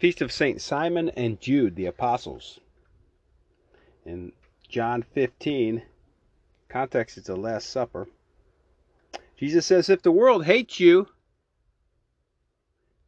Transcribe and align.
Feast 0.00 0.22
of 0.22 0.32
St. 0.32 0.62
Simon 0.62 1.10
and 1.10 1.38
Jude, 1.42 1.76
the 1.76 1.84
apostles. 1.84 2.58
In 4.06 4.32
John 4.66 5.02
15, 5.02 5.82
context 6.70 7.18
is 7.18 7.24
the 7.24 7.36
Last 7.36 7.68
Supper. 7.68 8.08
Jesus 9.36 9.66
says, 9.66 9.90
If 9.90 10.00
the 10.00 10.10
world 10.10 10.46
hates 10.46 10.80
you, 10.80 11.08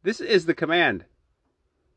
this 0.03 0.21
is 0.21 0.45
the 0.45 0.53
command. 0.53 1.05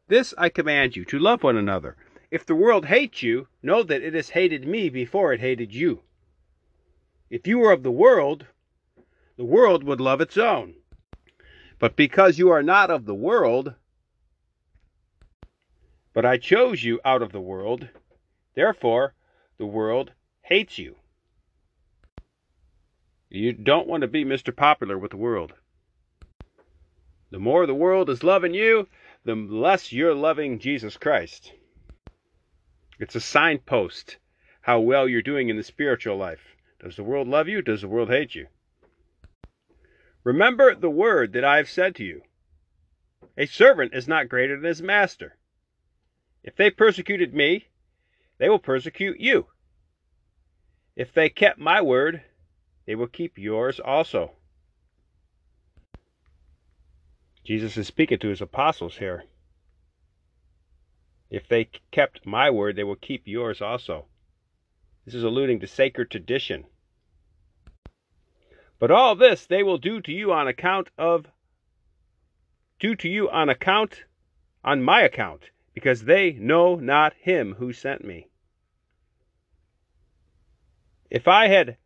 This 0.09 0.33
I 0.39 0.49
command 0.49 0.97
you, 0.97 1.05
to 1.05 1.19
love 1.19 1.43
one 1.43 1.59
another. 1.59 1.99
If 2.31 2.47
the 2.47 2.55
world 2.55 2.87
hates 2.87 3.23
you, 3.23 3.49
know 3.63 3.83
that 3.83 4.01
it 4.01 4.15
has 4.15 4.31
hated 4.31 4.67
me 4.67 4.89
before 4.89 5.35
it 5.35 5.41
hated 5.41 5.75
you. 5.75 6.01
If 7.29 7.47
you 7.47 7.59
were 7.59 7.73
of 7.73 7.83
the 7.83 7.91
world, 7.91 8.47
the 9.37 9.45
world 9.45 9.85
would 9.85 10.01
love 10.01 10.23
its 10.23 10.39
own. 10.39 10.77
But 11.79 11.97
because 11.97 12.39
you 12.39 12.49
are 12.49 12.63
not 12.63 12.91
of 12.91 13.05
the 13.05 13.15
world, 13.15 13.75
but 16.17 16.25
I 16.25 16.39
chose 16.39 16.83
you 16.83 16.99
out 17.05 17.21
of 17.21 17.31
the 17.31 17.43
world, 17.43 17.89
therefore 18.55 19.13
the 19.59 19.67
world 19.67 20.13
hates 20.41 20.79
you. 20.79 20.97
You 23.29 23.53
don't 23.53 23.87
want 23.87 24.01
to 24.01 24.09
be 24.09 24.25
Mr. 24.25 24.57
Popular 24.57 24.97
with 24.97 25.11
the 25.11 25.19
world. 25.19 25.53
The 27.31 27.39
more 27.39 27.67
the 27.67 27.75
world 27.75 28.09
is 28.09 28.25
loving 28.25 28.55
you, 28.55 28.89
the 29.27 29.35
less 29.35 29.93
you're 29.93 30.15
loving 30.15 30.59
Jesus 30.59 30.97
Christ. 30.97 31.53
It's 32.99 33.15
a 33.15 33.21
signpost 33.21 34.17
how 34.63 34.81
well 34.81 35.07
you're 35.07 35.21
doing 35.21 35.51
in 35.51 35.59
the 35.59 35.63
spiritual 35.63 36.17
life. 36.17 36.57
Does 36.81 36.97
the 36.97 37.05
world 37.05 37.29
love 37.29 37.47
you? 37.47 37.61
Does 37.61 37.83
the 37.83 37.89
world 37.89 38.09
hate 38.09 38.35
you? 38.35 38.47
Remember 40.25 40.75
the 40.75 40.89
word 40.89 41.35
that 41.35 41.45
I 41.45 41.59
have 41.59 41.69
said 41.69 41.95
to 41.97 42.05
you. 42.05 42.23
A 43.37 43.45
servant 43.45 43.93
is 43.95 44.09
not 44.09 44.31
greater 44.31 44.57
than 44.57 44.65
his 44.65 44.81
master. 44.81 45.37
If 46.47 46.55
they 46.55 46.71
persecuted 46.71 47.35
me, 47.35 47.67
they 48.39 48.49
will 48.49 48.61
persecute 48.61 49.21
you. 49.21 49.49
If 50.95 51.13
they 51.13 51.29
kept 51.29 51.59
my 51.59 51.83
word, 51.83 52.23
they 52.87 52.95
will 52.95 53.09
keep 53.09 53.37
yours 53.37 53.81
also. 53.81 54.31
Jesus 57.45 57.77
is 57.77 57.87
speaking 57.87 58.19
to 58.21 58.29
his 58.29 58.41
apostles 58.41 58.97
here. 58.97 59.25
If 61.31 61.49
they 61.49 61.69
kept 61.91 62.25
my 62.25 62.51
word, 62.51 62.77
they 62.77 62.85
will 62.85 62.97
keep 62.97 63.23
yours 63.27 63.61
also. 63.61 64.07
This 65.05 65.15
is 65.15 65.25
alluding 65.25 65.61
to 65.61 65.67
sacred 65.67 66.11
tradition. 66.11 66.65
But 68.79 68.91
all 68.91 69.17
this 69.17 69.47
they 69.47 69.63
will 69.63 69.79
do 69.79 70.01
to 70.01 70.13
you 70.13 70.33
on 70.33 70.47
account 70.47 70.91
of 70.97 71.27
do 72.79 72.95
to 72.97 73.09
you 73.09 73.31
on 73.31 73.49
account 73.49 74.05
on 74.63 74.83
my 74.83 75.03
account, 75.03 75.51
because 75.77 76.05
they 76.05 76.33
know 76.33 76.77
not 76.77 77.13
him 77.21 77.57
who 77.59 77.71
sent 77.71 78.03
me. 78.03 78.27
If 81.11 81.29
I 81.29 81.49
had 81.49 81.77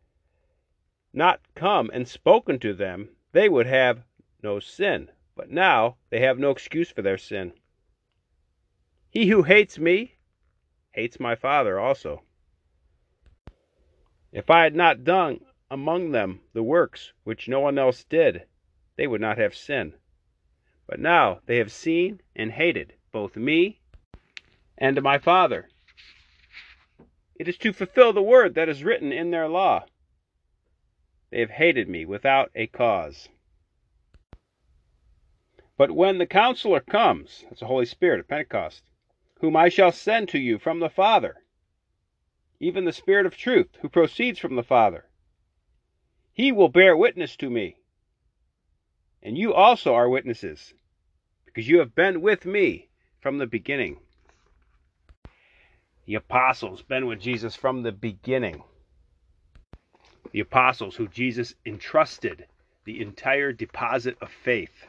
not 1.11 1.41
come 1.55 1.91
and 1.93 2.07
spoken 2.07 2.57
to 2.59 2.73
them, 2.73 3.09
they 3.33 3.49
would 3.49 3.65
have 3.65 4.05
no 4.41 4.61
sin. 4.61 5.09
But 5.35 5.51
now 5.51 5.97
they 6.09 6.21
have 6.21 6.39
no 6.39 6.51
excuse 6.51 6.89
for 6.89 7.01
their 7.01 7.17
sin. 7.17 7.51
He 9.09 9.27
who 9.27 9.43
hates 9.43 9.77
me 9.77 10.15
hates 10.91 11.19
my 11.19 11.35
Father 11.35 11.77
also. 11.77 12.23
If 14.31 14.49
I 14.49 14.63
had 14.63 14.73
not 14.73 15.03
done 15.03 15.41
among 15.69 16.11
them 16.11 16.39
the 16.53 16.63
works 16.63 17.11
which 17.25 17.49
no 17.49 17.59
one 17.59 17.77
else 17.77 18.05
did, 18.05 18.45
they 18.95 19.05
would 19.05 19.19
not 19.19 19.37
have 19.37 19.53
sin. 19.53 19.95
But 20.87 21.01
now 21.01 21.41
they 21.45 21.57
have 21.57 21.73
seen 21.73 22.21
and 22.37 22.53
hated 22.53 22.93
both 23.11 23.35
me 23.35 23.80
and 24.81 24.95
to 24.95 25.01
my 25.01 25.19
Father. 25.19 25.69
It 27.35 27.47
is 27.47 27.57
to 27.59 27.71
fulfill 27.71 28.13
the 28.13 28.21
word 28.21 28.55
that 28.55 28.67
is 28.67 28.83
written 28.83 29.13
in 29.13 29.29
their 29.29 29.47
law. 29.47 29.85
They 31.29 31.39
have 31.39 31.51
hated 31.51 31.87
me 31.87 32.03
without 32.03 32.49
a 32.55 32.65
cause. 32.65 33.29
But 35.77 35.91
when 35.91 36.17
the 36.17 36.25
counselor 36.25 36.79
comes, 36.79 37.43
that's 37.43 37.59
the 37.59 37.67
Holy 37.67 37.85
Spirit 37.85 38.19
of 38.19 38.27
Pentecost, 38.27 38.81
whom 39.39 39.55
I 39.55 39.69
shall 39.69 39.91
send 39.91 40.29
to 40.29 40.39
you 40.39 40.57
from 40.57 40.79
the 40.79 40.89
Father, 40.89 41.35
even 42.59 42.85
the 42.85 42.91
Spirit 42.91 43.27
of 43.27 43.37
truth, 43.37 43.69
who 43.81 43.89
proceeds 43.89 44.39
from 44.39 44.55
the 44.55 44.63
Father. 44.63 45.05
He 46.33 46.51
will 46.51 46.69
bear 46.69 46.97
witness 46.97 47.35
to 47.37 47.49
me. 47.49 47.77
And 49.21 49.37
you 49.37 49.53
also 49.53 49.93
are 49.93 50.09
witnesses, 50.09 50.73
because 51.45 51.67
you 51.67 51.79
have 51.79 51.93
been 51.93 52.21
with 52.21 52.45
me 52.45 52.89
from 53.19 53.37
the 53.37 53.47
beginning. 53.47 53.99
The 56.05 56.15
apostles 56.15 56.81
been 56.81 57.05
with 57.05 57.19
Jesus 57.19 57.55
from 57.55 57.83
the 57.83 57.91
beginning. 57.91 58.63
The 60.31 60.39
apostles 60.39 60.95
who 60.95 61.07
Jesus 61.07 61.53
entrusted 61.65 62.47
the 62.85 63.01
entire 63.01 63.53
deposit 63.53 64.17
of 64.21 64.31
faith. 64.31 64.87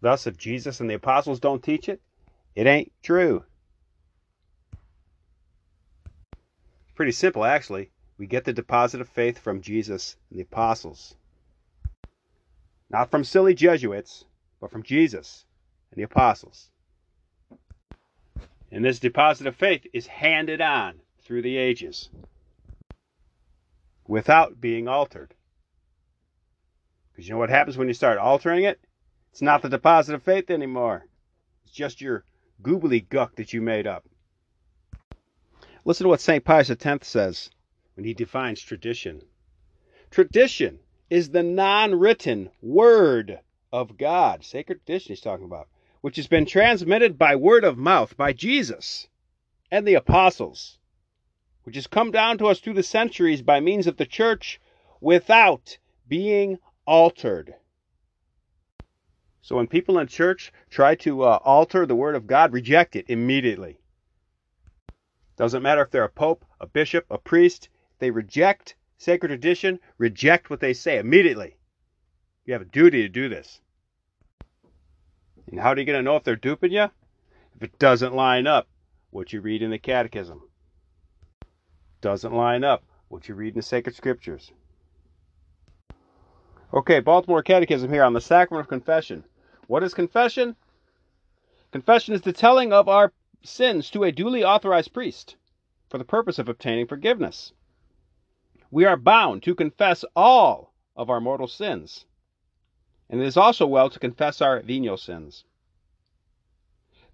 Thus, 0.00 0.26
if 0.26 0.36
Jesus 0.36 0.80
and 0.80 0.88
the 0.88 0.94
apostles 0.94 1.40
don't 1.40 1.62
teach 1.62 1.88
it, 1.88 2.00
it 2.54 2.66
ain't 2.66 2.92
true. 3.02 3.44
Pretty 6.94 7.12
simple, 7.12 7.44
actually. 7.44 7.90
We 8.18 8.26
get 8.26 8.44
the 8.44 8.52
deposit 8.52 9.00
of 9.00 9.08
faith 9.08 9.38
from 9.38 9.62
Jesus 9.62 10.16
and 10.30 10.38
the 10.38 10.42
apostles. 10.42 11.14
Not 12.90 13.10
from 13.10 13.24
silly 13.24 13.54
Jesuits, 13.54 14.24
but 14.60 14.70
from 14.70 14.82
Jesus 14.82 15.46
and 15.90 15.98
the 15.98 16.04
apostles. 16.04 16.69
And 18.72 18.84
this 18.84 19.00
deposit 19.00 19.46
of 19.46 19.56
faith 19.56 19.86
is 19.92 20.06
handed 20.06 20.60
on 20.60 21.00
through 21.22 21.42
the 21.42 21.56
ages 21.56 22.08
without 24.06 24.60
being 24.60 24.88
altered. 24.88 25.34
Because 27.12 27.28
you 27.28 27.34
know 27.34 27.38
what 27.38 27.50
happens 27.50 27.76
when 27.76 27.88
you 27.88 27.94
start 27.94 28.18
altering 28.18 28.64
it? 28.64 28.80
It's 29.32 29.42
not 29.42 29.62
the 29.62 29.68
deposit 29.68 30.14
of 30.14 30.22
faith 30.22 30.50
anymore. 30.50 31.06
It's 31.64 31.72
just 31.72 32.00
your 32.00 32.24
goobly 32.62 33.08
guck 33.08 33.36
that 33.36 33.52
you 33.52 33.60
made 33.60 33.86
up. 33.86 34.04
Listen 35.84 36.04
to 36.04 36.08
what 36.08 36.20
St. 36.20 36.44
Pius 36.44 36.70
X 36.70 37.08
says 37.08 37.50
when 37.94 38.04
he 38.04 38.14
defines 38.14 38.60
tradition. 38.60 39.22
Tradition 40.10 40.80
is 41.08 41.30
the 41.30 41.42
non 41.42 41.94
written 41.94 42.50
word 42.60 43.40
of 43.72 43.96
God. 43.96 44.44
Sacred 44.44 44.84
tradition 44.84 45.10
he's 45.10 45.20
talking 45.20 45.46
about, 45.46 45.68
which 46.00 46.16
has 46.16 46.26
been 46.26 46.46
transmitted 46.46 47.18
by 47.18 47.36
word 47.36 47.64
of 47.64 47.76
mouth 47.76 48.16
by 48.16 48.32
Jesus 48.32 49.08
and 49.70 49.86
the 49.86 49.94
apostles, 49.94 50.78
which 51.64 51.76
has 51.76 51.86
come 51.86 52.10
down 52.10 52.38
to 52.38 52.46
us 52.46 52.60
through 52.60 52.74
the 52.74 52.82
centuries 52.82 53.42
by 53.42 53.60
means 53.60 53.86
of 53.86 53.96
the 53.96 54.06
church 54.06 54.60
without 55.00 55.78
being 56.08 56.58
altered. 56.86 57.54
So 59.42 59.56
when 59.56 59.66
people 59.66 59.98
in 59.98 60.06
church 60.06 60.52
try 60.68 60.94
to 60.96 61.22
uh, 61.22 61.38
alter 61.44 61.86
the 61.86 61.94
word 61.94 62.14
of 62.14 62.26
God, 62.26 62.52
reject 62.52 62.96
it 62.96 63.06
immediately. 63.08 63.80
Doesn't 65.36 65.62
matter 65.62 65.82
if 65.82 65.90
they're 65.90 66.04
a 66.04 66.08
pope, 66.08 66.44
a 66.60 66.66
bishop, 66.66 67.06
a 67.10 67.18
priest, 67.18 67.68
they 67.98 68.10
reject 68.10 68.74
sacred 68.98 69.28
tradition, 69.28 69.80
reject 69.96 70.50
what 70.50 70.60
they 70.60 70.74
say 70.74 70.98
immediately. 70.98 71.56
You 72.44 72.52
have 72.52 72.62
a 72.62 72.66
duty 72.66 73.02
to 73.02 73.08
do 73.08 73.28
this. 73.28 73.60
And 75.50 75.58
how 75.58 75.70
are 75.70 75.78
you 75.78 75.84
going 75.84 75.98
to 75.98 76.02
know 76.02 76.16
if 76.16 76.24
they're 76.24 76.36
duping 76.36 76.72
you? 76.72 76.90
If 77.56 77.62
it 77.62 77.78
doesn't 77.78 78.14
line 78.14 78.46
up 78.46 78.68
what 79.10 79.32
you 79.32 79.40
read 79.40 79.62
in 79.62 79.70
the 79.70 79.78
catechism. 79.78 80.42
Doesn't 82.00 82.32
line 82.32 82.64
up 82.64 82.84
what 83.08 83.28
you 83.28 83.34
read 83.34 83.54
in 83.54 83.58
the 83.58 83.62
sacred 83.62 83.96
scriptures. 83.96 84.52
Okay, 86.72 87.00
Baltimore 87.00 87.42
Catechism 87.42 87.92
here 87.92 88.04
on 88.04 88.12
the 88.12 88.20
sacrament 88.20 88.64
of 88.64 88.68
confession. 88.68 89.24
What 89.66 89.82
is 89.82 89.92
confession? 89.92 90.54
Confession 91.72 92.14
is 92.14 92.22
the 92.22 92.32
telling 92.32 92.72
of 92.72 92.88
our 92.88 93.12
sins 93.42 93.90
to 93.90 94.04
a 94.04 94.12
duly 94.12 94.44
authorized 94.44 94.92
priest 94.92 95.36
for 95.88 95.98
the 95.98 96.04
purpose 96.04 96.38
of 96.38 96.48
obtaining 96.48 96.86
forgiveness. 96.86 97.52
We 98.70 98.84
are 98.84 98.96
bound 98.96 99.42
to 99.42 99.56
confess 99.56 100.04
all 100.14 100.72
of 100.96 101.10
our 101.10 101.20
mortal 101.20 101.48
sins, 101.48 102.04
and 103.10 103.20
it 103.20 103.26
is 103.26 103.36
also 103.36 103.66
well 103.66 103.90
to 103.90 103.98
confess 103.98 104.40
our 104.40 104.60
venial 104.60 104.96
sins. 104.96 105.44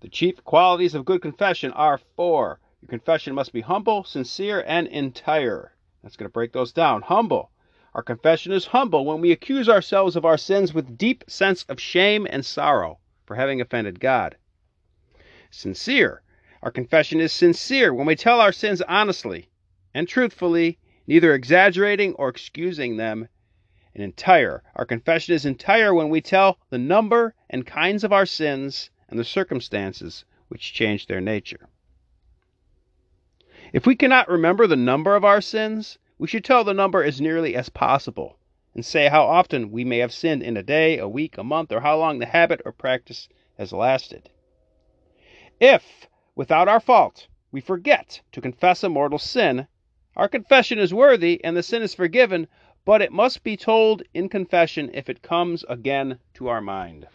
The 0.00 0.08
chief 0.08 0.44
qualities 0.44 0.94
of 0.94 1.06
good 1.06 1.22
confession 1.22 1.72
are 1.72 1.98
four. 1.98 2.60
Your 2.82 2.88
confession 2.88 3.34
must 3.34 3.52
be 3.52 3.62
humble, 3.62 4.04
sincere, 4.04 4.62
and 4.66 4.86
entire. 4.86 5.72
That's 6.02 6.16
going 6.16 6.28
to 6.28 6.32
break 6.32 6.52
those 6.52 6.72
down. 6.72 7.00
Humble. 7.00 7.50
Our 7.94 8.02
confession 8.02 8.52
is 8.52 8.66
humble 8.66 9.06
when 9.06 9.22
we 9.22 9.32
accuse 9.32 9.70
ourselves 9.70 10.16
of 10.16 10.26
our 10.26 10.36
sins 10.36 10.74
with 10.74 10.98
deep 10.98 11.24
sense 11.28 11.64
of 11.64 11.80
shame 11.80 12.26
and 12.28 12.44
sorrow 12.44 12.98
for 13.24 13.34
having 13.34 13.62
offended 13.62 13.98
God. 13.98 14.36
Sincere. 15.50 16.22
Our 16.62 16.70
confession 16.70 17.20
is 17.20 17.32
sincere 17.32 17.94
when 17.94 18.06
we 18.06 18.16
tell 18.16 18.40
our 18.40 18.52
sins 18.52 18.82
honestly 18.82 19.48
and 19.94 20.06
truthfully, 20.06 20.78
neither 21.06 21.32
exaggerating 21.32 22.12
or 22.16 22.28
excusing 22.28 22.98
them, 22.98 23.28
and 23.96 24.04
entire. 24.04 24.62
Our 24.74 24.84
confession 24.84 25.34
is 25.34 25.46
entire 25.46 25.94
when 25.94 26.10
we 26.10 26.20
tell 26.20 26.58
the 26.68 26.76
number 26.76 27.34
and 27.48 27.64
kinds 27.64 28.04
of 28.04 28.12
our 28.12 28.26
sins 28.26 28.90
and 29.08 29.18
the 29.18 29.24
circumstances 29.24 30.26
which 30.48 30.74
change 30.74 31.06
their 31.06 31.22
nature. 31.22 31.70
If 33.72 33.86
we 33.86 33.96
cannot 33.96 34.28
remember 34.28 34.66
the 34.66 34.76
number 34.76 35.16
of 35.16 35.24
our 35.24 35.40
sins, 35.40 35.96
we 36.18 36.28
should 36.28 36.44
tell 36.44 36.62
the 36.62 36.74
number 36.74 37.02
as 37.02 37.22
nearly 37.22 37.56
as 37.56 37.70
possible 37.70 38.38
and 38.74 38.84
say 38.84 39.08
how 39.08 39.24
often 39.24 39.70
we 39.70 39.82
may 39.82 39.96
have 39.98 40.12
sinned 40.12 40.42
in 40.42 40.58
a 40.58 40.62
day, 40.62 40.98
a 40.98 41.08
week, 41.08 41.38
a 41.38 41.42
month, 41.42 41.72
or 41.72 41.80
how 41.80 41.96
long 41.96 42.18
the 42.18 42.26
habit 42.26 42.60
or 42.66 42.72
practice 42.72 43.30
has 43.56 43.72
lasted. 43.72 44.28
If, 45.58 46.06
without 46.34 46.68
our 46.68 46.80
fault, 46.80 47.28
we 47.50 47.62
forget 47.62 48.20
to 48.32 48.42
confess 48.42 48.84
a 48.84 48.90
mortal 48.90 49.18
sin, 49.18 49.66
our 50.16 50.28
confession 50.28 50.78
is 50.78 50.92
worthy 50.92 51.42
and 51.42 51.56
the 51.56 51.62
sin 51.62 51.80
is 51.80 51.94
forgiven, 51.94 52.46
but 52.86 53.02
it 53.02 53.12
must 53.12 53.42
be 53.42 53.56
told 53.56 54.04
in 54.14 54.28
confession 54.28 54.88
if 54.94 55.10
it 55.10 55.20
comes 55.20 55.64
again 55.68 56.20
to 56.32 56.46
our 56.46 56.60
mind. 56.60 57.08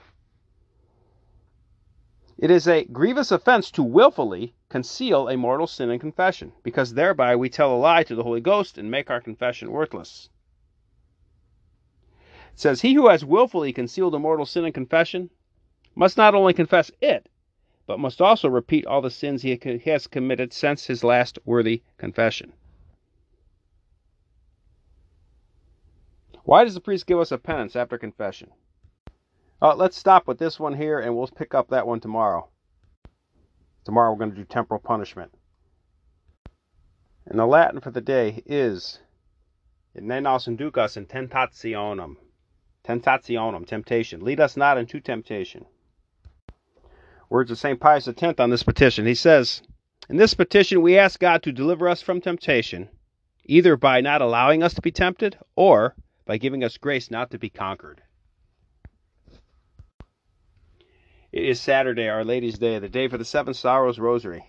It 2.38 2.52
is 2.52 2.68
a 2.68 2.84
grievous 2.84 3.32
offense 3.32 3.72
to 3.72 3.84
wilfully 3.84 4.54
conceal 4.68 5.30
a 5.30 5.38
mortal 5.38 5.68
sin 5.68 5.90
in 5.90 5.98
confession, 5.98 6.52
because 6.62 6.94
thereby 6.94 7.38
we 7.38 7.50
tell 7.50 7.74
a 7.74 7.78
lie 7.78 8.04
to 8.04 8.16
the 8.16 8.24
Holy 8.24 8.42
Ghost 8.42 8.78
and 8.78 8.92
make 8.92 9.10
our 9.10 9.22
confession 9.22 9.72
worthless. 9.72 10.30
It 12.54 12.60
says, 12.60 12.82
He 12.82 12.94
who 12.94 13.08
has 13.08 13.24
wilfully 13.24 13.72
concealed 13.72 14.14
a 14.14 14.20
mortal 14.20 14.46
sin 14.46 14.66
in 14.66 14.74
confession 14.74 15.30
must 15.96 16.18
not 16.18 16.36
only 16.36 16.54
confess 16.54 16.92
it, 17.00 17.30
but 17.86 18.00
must 18.00 18.22
also 18.22 18.50
repeat 18.50 18.86
all 18.86 19.02
the 19.02 19.10
sins 19.10 19.42
he 19.42 19.58
has 19.86 20.08
committed 20.08 20.52
since 20.52 20.88
his 20.88 21.02
last 21.02 21.40
worthy 21.46 21.82
confession. 21.98 22.52
Why 26.44 26.64
does 26.64 26.74
the 26.74 26.82
priest 26.82 27.06
give 27.06 27.20
us 27.20 27.32
a 27.32 27.38
penance 27.38 27.76
after 27.76 27.98
confession? 27.98 28.50
Uh, 29.62 29.76
let's 29.76 29.96
stop 29.96 30.28
with 30.28 30.40
this 30.40 30.60
one 30.60 30.76
here 30.76 31.00
and 31.00 31.16
we'll 31.16 31.28
pick 31.28 31.54
up 31.54 31.70
that 31.70 31.86
one 31.86 32.00
tomorrow. 32.00 32.50
Tomorrow 33.86 34.12
we're 34.12 34.20
going 34.20 34.32
to 34.32 34.38
do 34.38 34.46
temporal 34.46 34.82
punishment. 34.82 35.32
And 37.28 37.38
the 37.38 37.46
Latin 37.46 37.80
for 37.80 37.92
the 37.92 38.02
day 38.02 38.42
is 38.46 39.00
in 39.94 40.08
nos 40.08 40.48
inducas 40.48 40.98
in 40.98 41.06
tentationem. 41.06 42.16
Tentationem, 42.84 43.68
temptation. 43.68 44.22
Lead 44.22 44.40
us 44.40 44.58
not 44.58 44.80
into 44.80 45.00
temptation. 45.00 45.66
Words 47.30 47.52
of 47.52 47.60
St. 47.60 47.80
Pius 47.80 48.08
X 48.08 48.40
on 48.40 48.50
this 48.50 48.64
petition. 48.64 49.06
He 49.06 49.14
says, 49.14 49.62
In 50.10 50.18
this 50.18 50.34
petition 50.34 50.82
we 50.82 50.98
ask 50.98 51.20
God 51.20 51.44
to 51.44 51.52
deliver 51.52 51.88
us 51.88 52.02
from 52.02 52.20
temptation, 52.20 52.90
either 53.46 53.78
by 53.78 54.02
not 54.02 54.22
allowing 54.22 54.64
us 54.64 54.74
to 54.74 54.82
be 54.82 54.92
tempted 54.92 55.38
or 55.56 55.96
by 56.32 56.38
giving 56.38 56.64
us 56.64 56.78
grace 56.78 57.12
not 57.12 57.32
to 57.32 57.38
be 57.38 57.50
conquered. 57.50 58.02
It 61.34 61.44
is 61.44 61.60
Saturday, 61.60 62.08
Our 62.08 62.24
Lady's 62.24 62.58
Day, 62.58 62.80
the 62.80 62.88
day 62.88 63.10
for 63.10 63.18
the 63.18 63.26
Seven 63.26 63.54
Sorrows 63.54 64.00
Rosary. 64.00 64.46